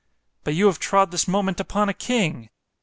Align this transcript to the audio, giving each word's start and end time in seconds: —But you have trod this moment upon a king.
—But 0.43 0.55
you 0.55 0.65
have 0.65 0.79
trod 0.79 1.11
this 1.11 1.27
moment 1.27 1.59
upon 1.59 1.87
a 1.87 1.93
king. 1.93 2.49